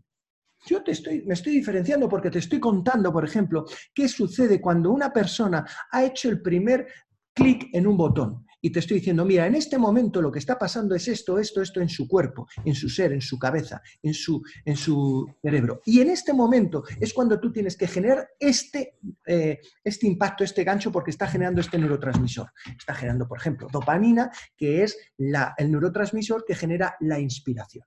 [0.68, 4.92] yo te estoy, me estoy diferenciando porque te estoy contando, por ejemplo, qué sucede cuando
[4.92, 6.88] una persona ha hecho el primer
[7.34, 8.46] clic en un botón.
[8.60, 11.62] Y te estoy diciendo, mira, en este momento lo que está pasando es esto, esto,
[11.62, 15.80] esto en su cuerpo, en su ser, en su cabeza, en su, en su cerebro.
[15.86, 20.64] Y en este momento es cuando tú tienes que generar este, eh, este impacto, este
[20.64, 22.52] gancho, porque está generando este neurotransmisor.
[22.78, 27.86] Está generando, por ejemplo, dopamina, que es la, el neurotransmisor que genera la inspiración.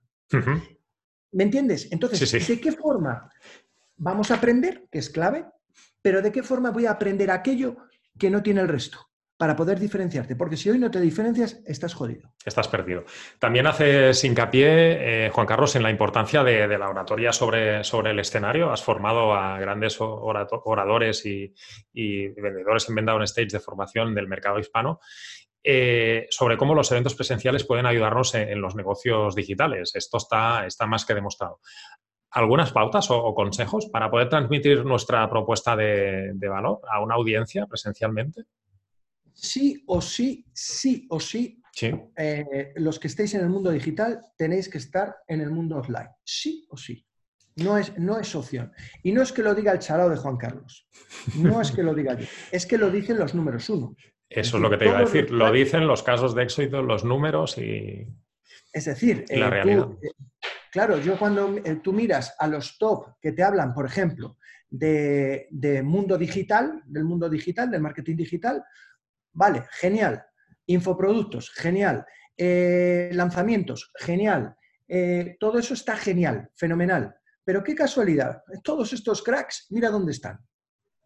[1.31, 1.87] ¿Me entiendes?
[1.91, 3.29] Entonces, ¿de qué forma
[3.97, 5.45] vamos a aprender, que es clave,
[6.01, 7.77] pero de qué forma voy a aprender aquello
[8.17, 9.11] que no tiene el resto?
[9.41, 12.31] para poder diferenciarte, porque si hoy no te diferencias, estás jodido.
[12.45, 13.05] Estás perdido.
[13.39, 18.19] También haces hincapié, eh, Juan Carlos, en la importancia de, la oratoria sobre, sobre, el
[18.19, 18.71] escenario.
[18.71, 21.55] Has formado a grandes oradores y,
[22.39, 24.99] vendedores en Venda on Stage de formación del mercado hispano.
[25.63, 29.91] Eh, sobre cómo los eventos presenciales pueden ayudarnos en, los negocios digitales.
[29.95, 31.59] Esto está, está más que demostrado.
[32.31, 38.45] ¿Algunas pautas o, consejos para poder transmitir nuestra propuesta de valor a una audiencia presencialmente?
[39.33, 44.69] sí o sí, sí o sí, eh, los que estéis en el mundo digital tenéis
[44.69, 46.09] que estar en el mundo offline.
[46.23, 47.05] Sí o sí.
[47.55, 48.71] No es, no es opción.
[49.03, 50.87] Y no es que lo diga el charao de Juan Carlos.
[51.35, 52.25] No es que lo diga yo.
[52.51, 53.95] Es que lo dicen los números uno.
[54.31, 55.31] Eso es, lo que te iba a decir.
[55.31, 58.07] Lo dicen los casos de éxito, los números y.
[58.73, 59.89] Es decir, la eh, realidad.
[60.01, 60.11] Eh,
[60.71, 64.37] claro, yo cuando tú miras a los top que te hablan, por ejemplo,
[64.69, 68.63] de, de mundo digital, del mundo digital, del marketing digital,
[69.33, 70.23] Vale, genial.
[70.65, 72.05] Infoproductos, genial.
[72.37, 74.55] Eh, lanzamientos, genial.
[74.87, 77.15] Eh, todo eso está genial, fenomenal.
[77.43, 80.39] Pero qué casualidad, todos estos cracks, mira dónde están.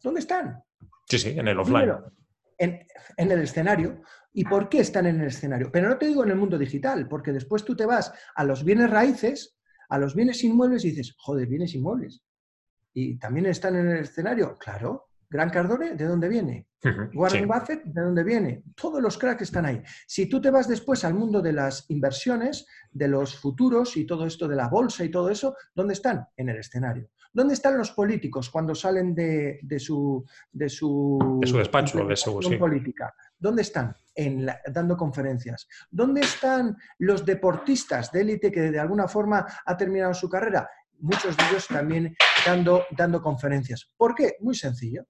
[0.02, 0.62] ¿Dónde están?
[1.08, 1.94] Sí, sí, en el offline.
[2.58, 2.86] En,
[3.18, 4.02] en, el escenario.
[4.34, 5.72] ¿Y por qué están en el escenario?
[5.72, 8.64] Pero no te digo en el mundo digital, porque después tú te vas a los
[8.64, 9.58] bienes raíces,
[9.90, 12.24] a los bienes inmuebles y dices, joder, bienes inmuebles.
[12.94, 14.58] ¿Y también están en el escenario?
[14.58, 16.68] Claro, Gran Cardone, ¿de dónde viene?
[17.14, 18.64] Warren Buffett, ¿de dónde viene?
[18.76, 19.82] Todos los cracks están ahí.
[20.06, 24.26] Si tú te vas después al mundo de las inversiones, de los futuros y todo
[24.26, 26.28] esto de la bolsa y todo eso, ¿dónde están?
[26.38, 27.10] En el escenario.
[27.36, 32.42] ¿Dónde están los políticos cuando salen de, su, de su, de su despacho, de su
[32.42, 32.56] sí.
[32.56, 33.14] política?
[33.38, 33.94] ¿Dónde están?
[34.16, 35.68] En dando conferencias.
[35.92, 40.70] ¿Dónde están los deportistas de élite que de alguna forma ha terminado su carrera?
[41.00, 43.92] Muchos de ellos también dando, dando conferencias.
[43.98, 44.38] ¿Por qué?
[44.40, 45.06] Muy sencillo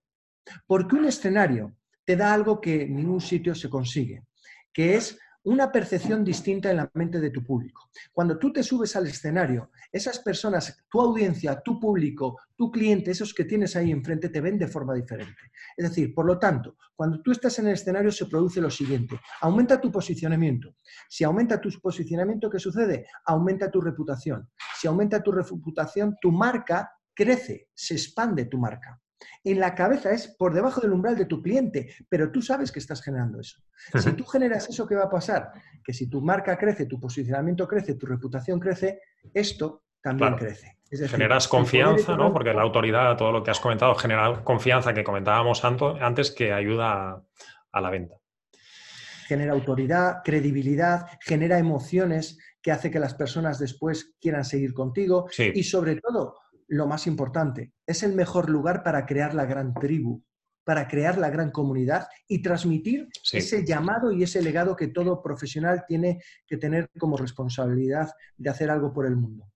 [0.68, 4.24] porque un escenario te da algo que en ningún sitio se consigue,
[4.72, 7.90] que es una percepción distinta en la mente de tu público.
[8.12, 13.34] Cuando tú te subes al escenario, esas personas, tu audiencia, tu público, tu cliente, esos
[13.34, 15.52] que tienes ahí enfrente, te ven de forma diferente.
[15.78, 19.20] Es decir, por lo tanto, cuando tú estás en el escenario se produce lo siguiente,
[19.42, 20.76] aumenta tu posicionamiento.
[21.08, 23.06] Si aumenta tu posicionamiento, ¿qué sucede?
[23.26, 24.50] Aumenta tu reputación.
[24.80, 29.00] Si aumenta tu reputación, tu marca crece, se expande tu marca
[29.44, 32.80] en la cabeza es por debajo del umbral de tu cliente, pero tú sabes que
[32.80, 33.62] estás generando eso.
[33.94, 35.52] Si tú generas eso, ¿qué va a pasar?
[35.84, 39.02] Que si tu marca crece, tu posicionamiento crece, tu reputación crece,
[39.34, 40.78] esto también crece.
[41.08, 42.32] Generas confianza, ¿no?
[42.32, 47.24] Porque la autoridad, todo lo que has comentado, genera confianza que comentábamos antes que ayuda
[47.72, 48.16] a la venta.
[49.28, 55.64] Genera autoridad, credibilidad, genera emociones que hace que las personas después quieran seguir contigo y
[55.64, 60.24] sobre todo lo más importante, es el mejor lugar para crear la gran tribu,
[60.64, 65.86] para crear la gran comunidad y transmitir ese llamado y ese legado que todo profesional
[65.88, 69.48] tiene que tener como responsabilidad de hacer algo por el mundo.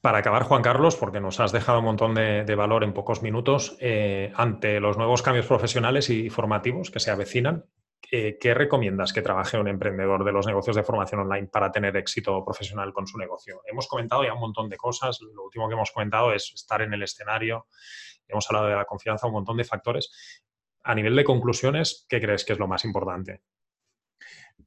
[0.00, 3.76] Para acabar, Juan Carlos, porque nos has dejado un montón de, valor en pocos minutos,
[3.80, 7.64] eh, ante los nuevos cambios profesionales y formativos que se avecinan,
[8.10, 11.96] eh, ¿qué recomiendas que trabaje un emprendedor de los negocios de formación online para tener
[11.96, 13.62] éxito profesional con su negocio?
[13.66, 15.20] Hemos comentado ya un montón de cosas.
[15.20, 17.66] Lo último que hemos comentado es estar en el escenario.
[18.26, 20.10] Hemos hablado de la confianza, un montón de factores.
[20.82, 23.42] A nivel de conclusiones, ¿qué crees que es lo más importante?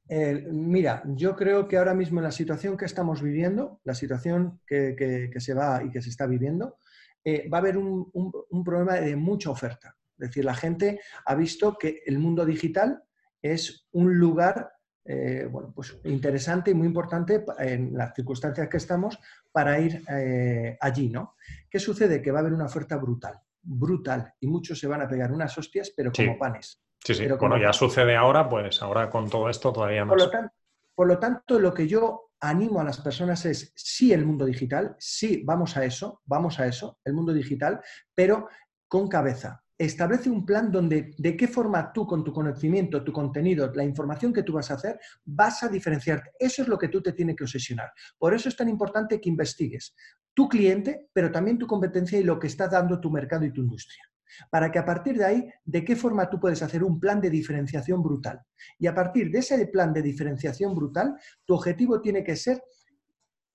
[0.08, 4.60] Eh, mira, yo creo que ahora mismo en la situación que estamos viviendo, la situación
[4.66, 6.78] que, se va y que se está viviendo,
[7.24, 9.96] eh, va a haber un, un problema de mucha oferta.
[10.18, 13.04] Es decir, la gente ha visto que el mundo digital
[13.42, 14.72] es un lugar
[15.10, 19.18] eh, bueno, pues interesante y muy importante en las circunstancias que estamos
[19.50, 21.34] para ir eh, allí, ¿no?
[21.70, 22.20] ¿Qué sucede?
[22.20, 25.56] Que va a haber una oferta brutal, brutal, y muchos se van a pegar unas
[25.56, 26.82] hostias, pero como panes.
[27.02, 30.10] Sí, sí, bueno, ya sucede ahora, pues ahora con todo esto todavía más.
[30.10, 30.54] Por lo, tanto,
[30.94, 34.94] por lo tanto, lo que yo animo a las personas es sí el mundo digital,
[34.98, 37.80] sí, vamos a eso, vamos a eso, el mundo digital,
[38.14, 38.48] pero
[38.86, 43.72] con cabeza, establece un plan donde de qué forma tú con tu conocimiento, tu contenido,
[43.72, 46.32] la información que tú vas a hacer, vas a diferenciarte.
[46.38, 47.92] Eso es lo que tú te tiene que obsesionar.
[48.18, 49.94] Por eso es tan importante que investigues
[50.34, 53.60] tu cliente, pero también tu competencia y lo que está dando tu mercado y tu
[53.60, 54.02] industria.
[54.50, 57.30] Para que a partir de ahí, de qué forma tú puedes hacer un plan de
[57.30, 58.40] diferenciación brutal.
[58.78, 62.62] Y a partir de ese plan de diferenciación brutal, tu objetivo tiene que ser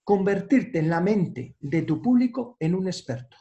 [0.04, 3.38] convertirte en la mente de tu público en un experto.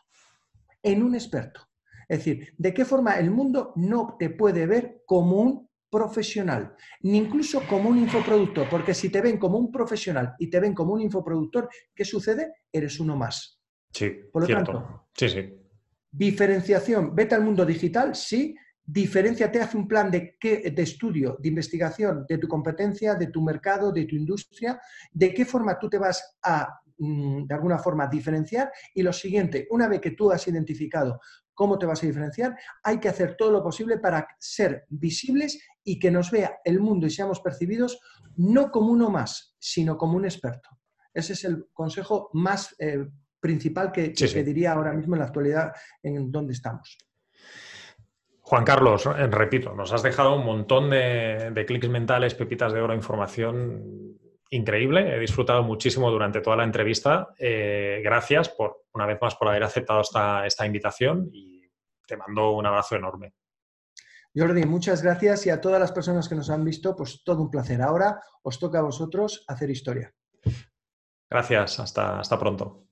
[0.82, 1.71] En un experto.
[2.12, 7.16] Es decir, ¿de qué forma el mundo no te puede ver como un profesional, ni
[7.16, 8.68] incluso como un infoproductor?
[8.68, 12.52] Porque si te ven como un profesional y te ven como un infoproductor, ¿qué sucede?
[12.70, 13.58] Eres uno más.
[13.90, 15.54] Sí, Por lo tanto, sí, sí.
[16.10, 18.54] Diferenciación, vete al mundo digital, sí,
[18.84, 23.40] diferenciate, haz un plan de, qué, de estudio, de investigación, de tu competencia, de tu
[23.40, 24.78] mercado, de tu industria,
[25.10, 28.70] de qué forma tú te vas a, de alguna forma, diferenciar.
[28.94, 31.20] Y lo siguiente, una vez que tú has identificado
[31.54, 35.98] cómo te vas a diferenciar, hay que hacer todo lo posible para ser visibles y
[35.98, 38.00] que nos vea el mundo y seamos percibidos
[38.36, 40.70] no como uno más, sino como un experto.
[41.12, 43.06] Ese es el consejo más eh,
[43.38, 45.72] principal que, diría ahora mismo en la actualidad
[46.02, 46.96] en donde estamos.
[48.40, 52.94] Juan Carlos, eh, repito, nos has dejado un montón de, clics mentales, pepitas de oro,
[52.94, 54.18] información
[54.52, 55.16] increíble.
[55.16, 57.28] He disfrutado muchísimo durante toda la entrevista.
[57.38, 61.68] Eh, gracias por, una vez más, por haber aceptado esta, esta invitación y
[62.06, 63.34] te mando un abrazo enorme.
[64.34, 67.50] Jordi, muchas gracias y a todas las personas que nos han visto, pues todo un
[67.50, 67.82] placer.
[67.82, 70.14] Ahora os toca a vosotros hacer historia.
[71.28, 72.86] Gracias, hasta, hasta pronto.